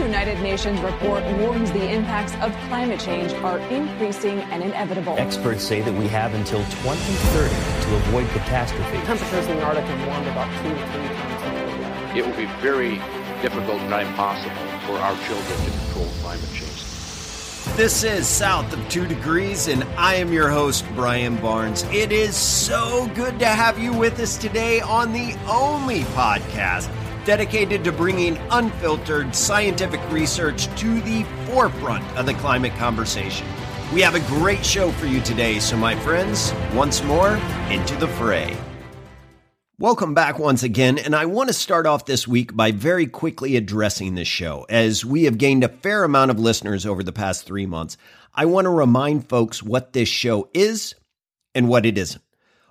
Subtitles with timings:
[0.00, 5.14] United Nations report warns the impacts of climate change are increasing and inevitable.
[5.18, 7.54] Experts say that we have until 2030
[7.84, 8.96] to avoid catastrophe.
[9.04, 12.16] Temperatures in the Arctic have warmed about two to three times.
[12.16, 12.96] It will be very
[13.42, 14.56] difficult, not impossible,
[14.86, 16.90] for our children to control climate change.
[17.76, 21.82] This is South of Two Degrees, and I am your host, Brian Barnes.
[21.84, 26.88] It is so good to have you with us today on the only podcast
[27.24, 33.46] dedicated to bringing unfiltered scientific research to the forefront of the climate conversation.
[33.92, 37.36] We have a great show for you today, so my friends, once more,
[37.70, 38.56] into the fray.
[39.80, 43.56] Welcome back once again, and I want to start off this week by very quickly
[43.56, 44.66] addressing this show.
[44.68, 47.96] As we have gained a fair amount of listeners over the past three months,
[48.34, 50.94] I want to remind folks what this show is
[51.54, 52.22] and what it isn't.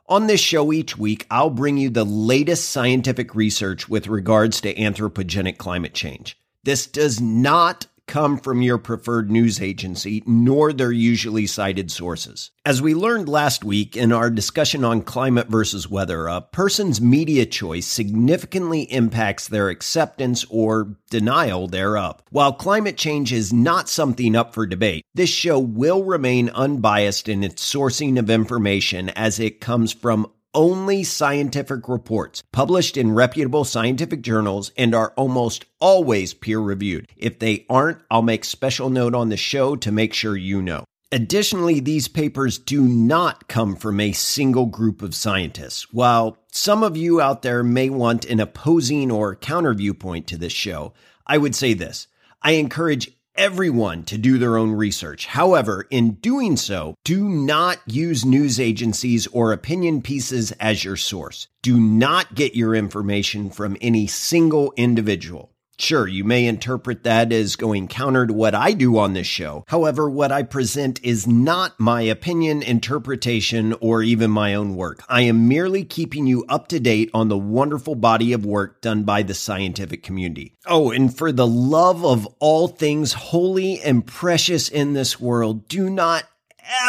[0.09, 4.73] On this show each week, I'll bring you the latest scientific research with regards to
[4.73, 6.35] anthropogenic climate change.
[6.63, 12.49] This does not come from your preferred news agency, nor their usually cited sources.
[12.65, 17.45] As we learned last week in our discussion on climate versus weather, a person's media
[17.45, 22.21] choice significantly impacts their acceptance or denial thereof.
[22.31, 27.43] While climate change is not something up for debate, this show will remain unbiased in
[27.43, 34.21] its sourcing of information as it comes from only scientific reports published in reputable scientific
[34.21, 37.07] journals and are almost always peer reviewed.
[37.15, 40.85] If they aren't, I'll make special note on the show to make sure you know.
[41.11, 45.91] Additionally, these papers do not come from a single group of scientists.
[45.91, 50.53] While some of you out there may want an opposing or counter viewpoint to this
[50.53, 50.93] show,
[51.25, 52.07] I would say this.
[52.43, 55.25] I encourage everyone to do their own research.
[55.25, 61.47] However, in doing so, do not use news agencies or opinion pieces as your source.
[61.61, 65.53] Do not get your information from any single individual.
[65.79, 69.63] Sure, you may interpret that as going counter to what I do on this show.
[69.69, 75.01] However, what I present is not my opinion, interpretation, or even my own work.
[75.07, 79.03] I am merely keeping you up to date on the wonderful body of work done
[79.03, 80.57] by the scientific community.
[80.67, 85.89] Oh, and for the love of all things holy and precious in this world, do
[85.89, 86.25] not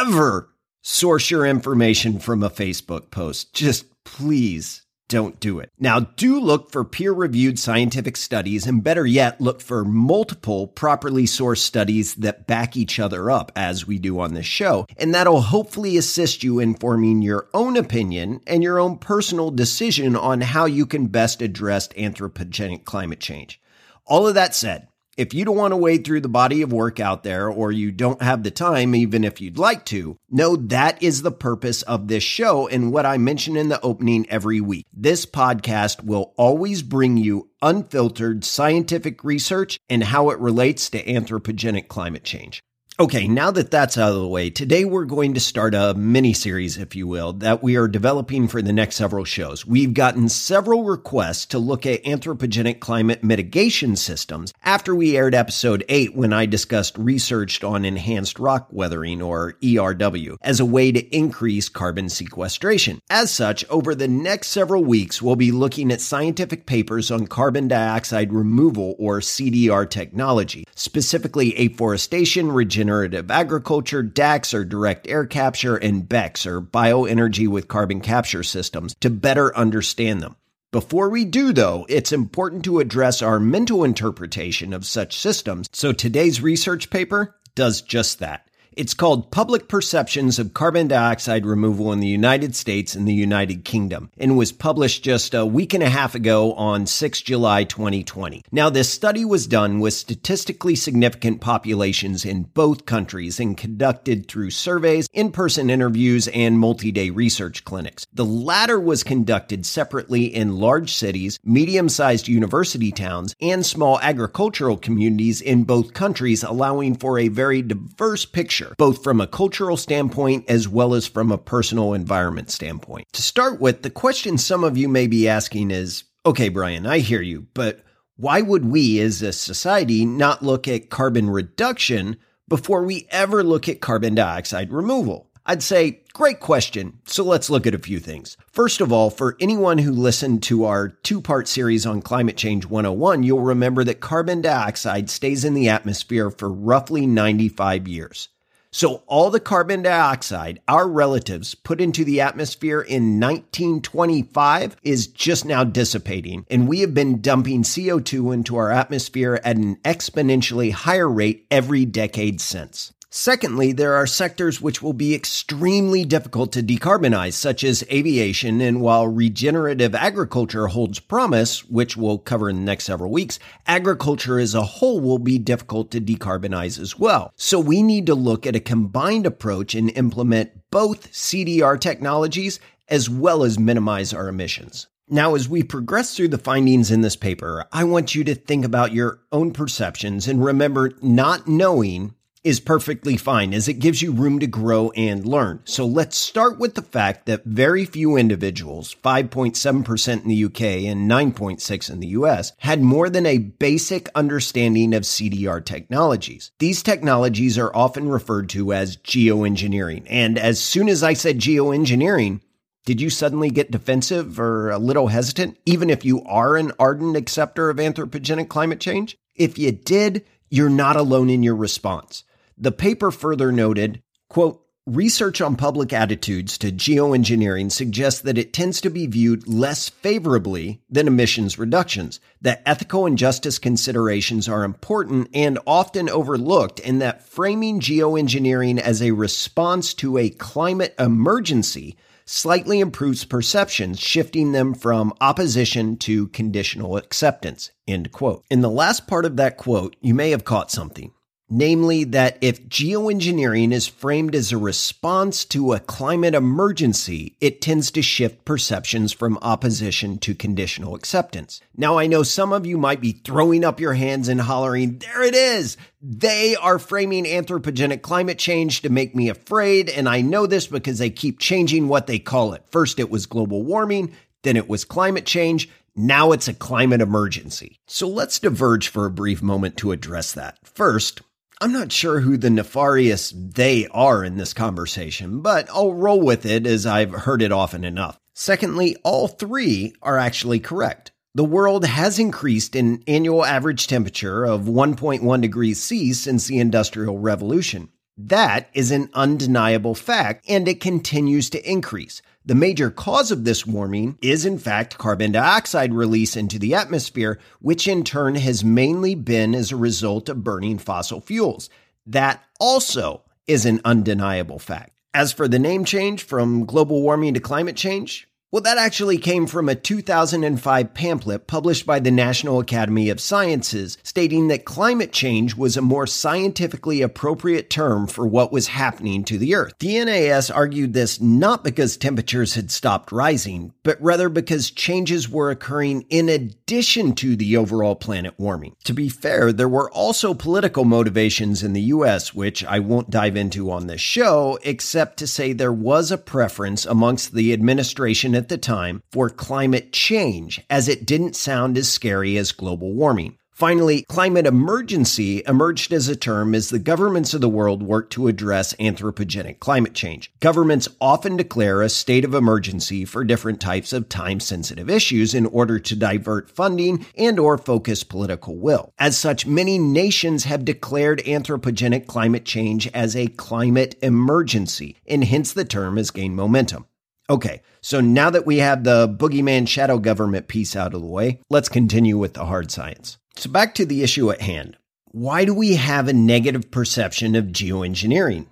[0.00, 0.50] ever
[0.82, 3.54] source your information from a Facebook post.
[3.54, 5.72] Just please don't do it.
[5.76, 11.25] Now, do look for peer reviewed scientific studies, and better yet, look for multiple properly
[11.25, 14.87] sourced studies that back each other up, as we do on this show.
[14.97, 20.15] And that'll hopefully assist you in forming your own opinion and your own personal decision
[20.15, 23.60] on how you can best address anthropogenic climate change.
[24.06, 27.00] All of that said, if you don't want to wade through the body of work
[27.00, 31.03] out there or you don't have the time, even if you'd like to, know that
[31.03, 34.87] is the purpose of this show and what I mention in the opening every week.
[34.93, 41.88] This podcast will always bring you unfiltered scientific research and how it relates to anthropogenic
[41.88, 42.62] climate change.
[43.00, 46.34] Okay, now that that's out of the way, today we're going to start a mini
[46.34, 49.65] series, if you will, that we are developing for the next several shows.
[49.65, 55.83] We've gotten several requests to look at anthropogenic climate mitigation systems after we aired episode
[55.88, 61.17] 8 when I discussed research on enhanced rock weathering or ERW as a way to
[61.17, 63.00] increase carbon sequestration.
[63.09, 67.67] As such, over the next several weeks, we'll be looking at scientific papers on carbon
[67.67, 75.76] dioxide removal or CDR technology, specifically afforestation, regeneration, regenerative agriculture, DACs or direct air capture,
[75.76, 80.36] and BECCS or bioenergy with carbon capture systems to better understand them.
[80.72, 85.92] Before we do, though, it's important to address our mental interpretation of such systems, so
[85.92, 88.50] today's research paper does just that.
[88.80, 93.62] It's called Public Perceptions of Carbon Dioxide Removal in the United States and the United
[93.62, 98.42] Kingdom and was published just a week and a half ago on 6 July 2020.
[98.50, 104.48] Now, this study was done with statistically significant populations in both countries and conducted through
[104.48, 108.06] surveys, in-person interviews, and multi-day research clinics.
[108.14, 115.43] The latter was conducted separately in large cities, medium-sized university towns, and small agricultural communities
[115.43, 120.69] in both countries, allowing for a very diverse picture both from a cultural standpoint as
[120.69, 123.06] well as from a personal environment standpoint.
[123.12, 126.99] To start with, the question some of you may be asking is okay, Brian, I
[126.99, 127.82] hear you, but
[128.17, 132.19] why would we as a society not look at carbon reduction
[132.49, 135.31] before we ever look at carbon dioxide removal?
[135.46, 137.00] I'd say, great question.
[137.06, 138.37] So let's look at a few things.
[138.52, 142.67] First of all, for anyone who listened to our two part series on Climate Change
[142.67, 148.28] 101, you'll remember that carbon dioxide stays in the atmosphere for roughly 95 years.
[148.72, 155.44] So all the carbon dioxide our relatives put into the atmosphere in 1925 is just
[155.44, 161.08] now dissipating, and we have been dumping CO2 into our atmosphere at an exponentially higher
[161.08, 162.93] rate every decade since.
[163.12, 168.60] Secondly, there are sectors which will be extremely difficult to decarbonize, such as aviation.
[168.60, 174.38] And while regenerative agriculture holds promise, which we'll cover in the next several weeks, agriculture
[174.38, 177.32] as a whole will be difficult to decarbonize as well.
[177.34, 183.10] So we need to look at a combined approach and implement both CDR technologies as
[183.10, 184.86] well as minimize our emissions.
[185.08, 188.64] Now, as we progress through the findings in this paper, I want you to think
[188.64, 194.12] about your own perceptions and remember not knowing is perfectly fine as it gives you
[194.12, 195.60] room to grow and learn.
[195.64, 200.60] So let's start with the fact that very few individuals, 5.7% in the UK
[200.90, 206.50] and 9.6 in the US, had more than a basic understanding of CDR technologies.
[206.58, 210.06] These technologies are often referred to as geoengineering.
[210.08, 212.40] And as soon as I said geoengineering,
[212.86, 217.16] did you suddenly get defensive or a little hesitant, even if you are an ardent
[217.16, 219.19] acceptor of anthropogenic climate change?
[219.34, 222.25] If you did, you're not alone in your response.
[222.62, 228.80] The paper further noted, quote, Research on public attitudes to geoengineering suggests that it tends
[228.80, 235.28] to be viewed less favorably than emissions reductions, that ethical and justice considerations are important
[235.32, 242.80] and often overlooked, and that framing geoengineering as a response to a climate emergency slightly
[242.80, 247.70] improves perceptions, shifting them from opposition to conditional acceptance.
[247.86, 248.44] End quote.
[248.50, 251.12] In the last part of that quote, you may have caught something
[251.50, 257.91] namely that if geoengineering is framed as a response to a climate emergency, it tends
[257.91, 261.61] to shift perceptions from opposition to conditional acceptance.
[261.76, 265.25] Now, I know some of you might be throwing up your hands and hollering, there
[265.25, 265.76] it is!
[266.00, 270.99] They are framing anthropogenic climate change to make me afraid, and I know this because
[270.99, 272.62] they keep changing what they call it.
[272.70, 275.69] First, it was global warming, then it was climate change.
[275.96, 277.81] Now it's a climate emergency.
[277.87, 280.56] So let's diverge for a brief moment to address that.
[280.62, 281.20] First,
[281.62, 286.46] I'm not sure who the nefarious they are in this conversation, but I'll roll with
[286.46, 288.18] it as I've heard it often enough.
[288.32, 291.12] Secondly, all three are actually correct.
[291.34, 297.18] The world has increased in annual average temperature of 1.1 degrees C since the Industrial
[297.18, 297.90] Revolution.
[298.26, 302.20] That is an undeniable fact, and it continues to increase.
[302.44, 307.38] The major cause of this warming is, in fact, carbon dioxide release into the atmosphere,
[307.61, 311.70] which in turn has mainly been as a result of burning fossil fuels.
[312.06, 314.93] That also is an undeniable fact.
[315.14, 319.47] As for the name change from global warming to climate change, well, that actually came
[319.47, 325.55] from a 2005 pamphlet published by the National Academy of Sciences stating that climate change
[325.55, 329.75] was a more scientifically appropriate term for what was happening to the Earth.
[329.79, 335.53] The NAS argued this not because temperatures had stopped rising, but rather because changes were
[335.53, 338.75] occurring in addition to the overall planet warming.
[338.82, 343.37] To be fair, there were also political motivations in the US, which I won't dive
[343.37, 348.48] into on this show, except to say there was a preference amongst the administration at
[348.48, 353.37] the time for climate change, as it didn't sound as scary as global warming.
[353.52, 358.28] Finally, climate emergency emerged as a term as the governments of the world work to
[358.28, 360.32] address anthropogenic climate change.
[360.40, 365.78] Governments often declare a state of emergency for different types of time-sensitive issues in order
[365.78, 368.94] to divert funding and or focus political will.
[368.98, 375.53] As such, many nations have declared anthropogenic climate change as a climate emergency, and hence
[375.53, 376.86] the term has gained momentum.
[377.31, 381.41] Okay, so now that we have the boogeyman shadow government piece out of the way,
[381.49, 383.19] let's continue with the hard science.
[383.37, 384.77] So back to the issue at hand.
[385.13, 388.46] Why do we have a negative perception of geoengineering?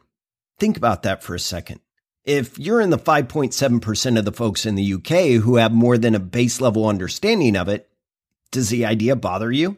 [0.61, 1.81] Think about that for a second.
[2.25, 6.15] If you're in the 5.7% of the folks in the UK who have more than
[6.15, 7.89] a base level understanding of it,
[8.53, 9.77] does the idea bother you?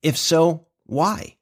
[0.00, 1.37] If so, why?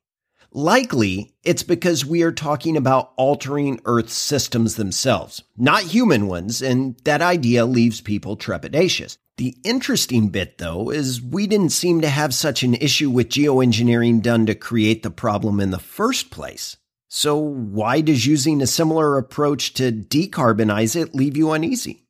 [0.56, 6.96] Likely, it's because we are talking about altering Earth's systems themselves, not human ones, and
[7.04, 9.18] that idea leaves people trepidatious.
[9.36, 14.22] The interesting bit, though, is we didn't seem to have such an issue with geoengineering
[14.22, 16.78] done to create the problem in the first place.
[17.06, 22.05] So, why does using a similar approach to decarbonize it leave you uneasy?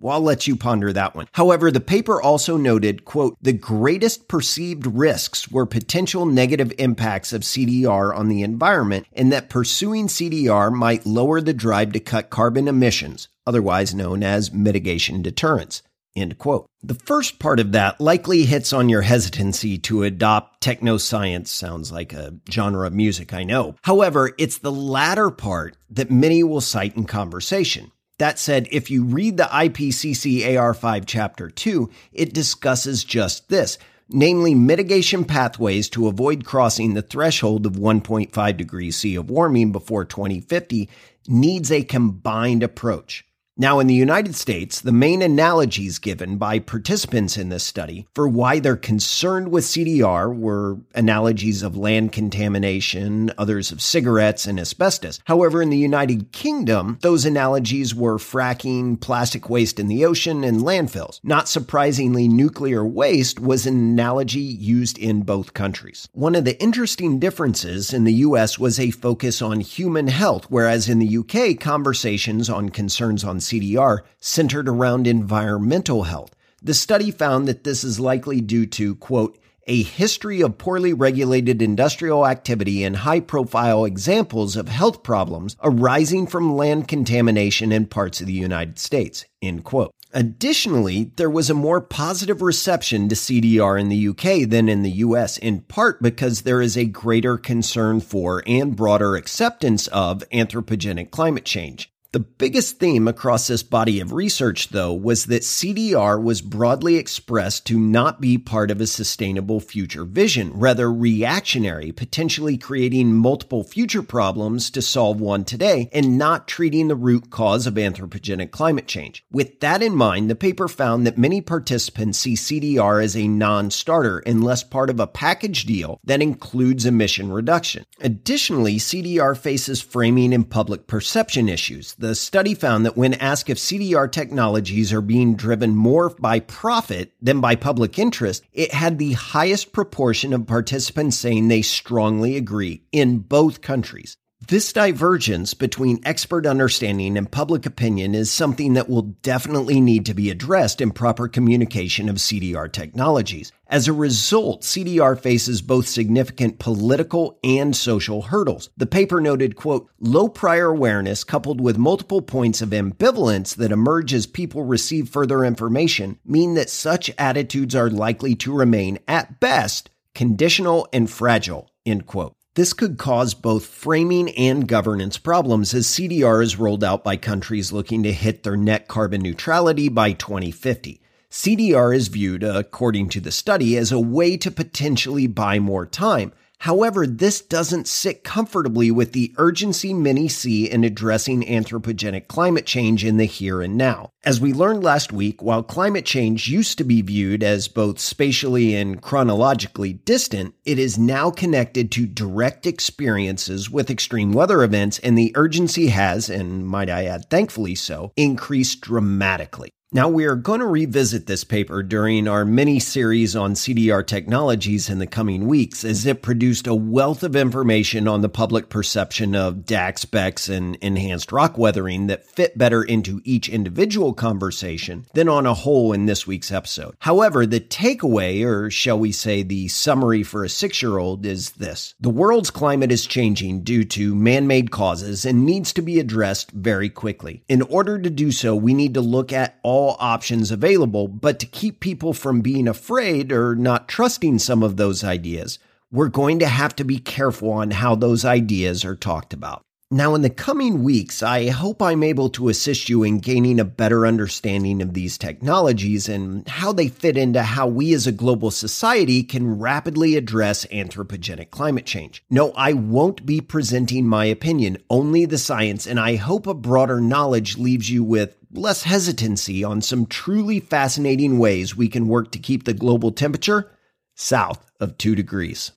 [0.00, 1.26] Well, I'll let you ponder that one.
[1.32, 7.42] However, the paper also noted, quote, the greatest perceived risks were potential negative impacts of
[7.42, 12.66] CDR on the environment and that pursuing CDR might lower the drive to cut carbon
[12.66, 15.82] emissions, otherwise known as mitigation deterrence.
[16.16, 16.66] End quote.
[16.82, 21.52] The first part of that likely hits on your hesitancy to adopt techno science.
[21.52, 23.76] Sounds like a genre of music, I know.
[23.82, 27.92] However, it's the latter part that many will cite in conversation.
[28.20, 33.78] That said, if you read the IPCC AR5 Chapter 2, it discusses just this
[34.10, 40.04] namely mitigation pathways to avoid crossing the threshold of 1.5 degrees C of warming before
[40.04, 40.90] 2050
[41.28, 43.24] needs a combined approach.
[43.60, 48.26] Now, in the United States, the main analogies given by participants in this study for
[48.26, 55.20] why they're concerned with CDR were analogies of land contamination, others of cigarettes and asbestos.
[55.26, 60.62] However, in the United Kingdom, those analogies were fracking, plastic waste in the ocean, and
[60.62, 61.20] landfills.
[61.22, 66.08] Not surprisingly, nuclear waste was an analogy used in both countries.
[66.12, 70.88] One of the interesting differences in the US was a focus on human health, whereas
[70.88, 76.34] in the UK, conversations on concerns on CDR centered around environmental health.
[76.62, 81.62] The study found that this is likely due to, quote, a history of poorly regulated
[81.62, 88.20] industrial activity and high profile examples of health problems arising from land contamination in parts
[88.20, 89.92] of the United States, end quote.
[90.12, 94.90] Additionally, there was a more positive reception to CDR in the UK than in the
[94.90, 101.12] US, in part because there is a greater concern for and broader acceptance of anthropogenic
[101.12, 101.89] climate change.
[102.12, 107.66] The biggest theme across this body of research, though, was that CDR was broadly expressed
[107.66, 114.02] to not be part of a sustainable future vision, rather reactionary, potentially creating multiple future
[114.02, 119.24] problems to solve one today and not treating the root cause of anthropogenic climate change.
[119.30, 123.70] With that in mind, the paper found that many participants see CDR as a non
[123.70, 127.84] starter unless part of a package deal that includes emission reduction.
[128.00, 133.58] Additionally, CDR faces framing and public perception issues the study found that when asked if
[133.58, 139.12] CDR technologies are being driven more by profit than by public interest, it had the
[139.12, 144.16] highest proportion of participants saying they strongly agree in both countries.
[144.48, 150.14] This divergence between expert understanding and public opinion is something that will definitely need to
[150.14, 153.52] be addressed in proper communication of CDR technologies.
[153.68, 158.70] As a result, CDR faces both significant political and social hurdles.
[158.78, 164.14] The paper noted, quote, low prior awareness coupled with multiple points of ambivalence that emerge
[164.14, 169.90] as people receive further information mean that such attitudes are likely to remain, at best,
[170.14, 172.34] conditional and fragile, end quote.
[172.56, 177.70] This could cause both framing and governance problems as CDR is rolled out by countries
[177.70, 181.00] looking to hit their net carbon neutrality by 2050.
[181.30, 186.32] CDR is viewed, according to the study, as a way to potentially buy more time,
[186.60, 193.02] However, this doesn't sit comfortably with the urgency many see in addressing anthropogenic climate change
[193.02, 194.10] in the here and now.
[194.24, 198.74] As we learned last week, while climate change used to be viewed as both spatially
[198.74, 205.16] and chronologically distant, it is now connected to direct experiences with extreme weather events, and
[205.16, 209.70] the urgency has, and might I add, thankfully so, increased dramatically.
[209.92, 214.88] Now, we are going to revisit this paper during our mini series on CDR technologies
[214.88, 219.34] in the coming weeks, as it produced a wealth of information on the public perception
[219.34, 225.28] of DAC BECCS and enhanced rock weathering that fit better into each individual conversation than
[225.28, 226.94] on a whole in this week's episode.
[227.00, 231.50] However, the takeaway, or shall we say the summary for a six year old, is
[231.50, 235.98] this The world's climate is changing due to man made causes and needs to be
[235.98, 237.42] addressed very quickly.
[237.48, 241.38] In order to do so, we need to look at all all options available, but
[241.38, 245.58] to keep people from being afraid or not trusting some of those ideas,
[245.90, 249.62] we're going to have to be careful on how those ideas are talked about.
[249.92, 253.64] Now, in the coming weeks, I hope I'm able to assist you in gaining a
[253.64, 258.52] better understanding of these technologies and how they fit into how we as a global
[258.52, 262.22] society can rapidly address anthropogenic climate change.
[262.30, 267.00] No, I won't be presenting my opinion, only the science, and I hope a broader
[267.00, 272.38] knowledge leaves you with less hesitancy on some truly fascinating ways we can work to
[272.38, 273.70] keep the global temperature
[274.14, 275.72] south of 2 degrees.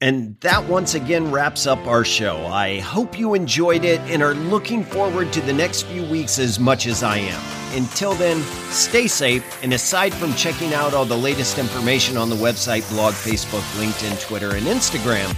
[0.00, 2.46] And that once again wraps up our show.
[2.46, 6.58] I hope you enjoyed it and are looking forward to the next few weeks as
[6.58, 7.40] much as I am.
[7.76, 12.36] Until then, stay safe, and aside from checking out all the latest information on the
[12.36, 15.34] website, blog, Facebook, LinkedIn, Twitter, and Instagram,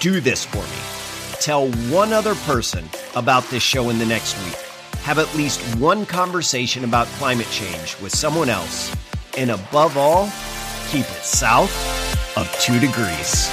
[0.00, 1.40] do this for me.
[1.40, 2.84] Tell one other person
[3.16, 4.56] about this show in the next week
[5.04, 8.96] have at least one conversation about climate change with someone else,
[9.36, 10.24] and above all,
[10.88, 11.70] keep it south
[12.38, 13.50] of two degrees.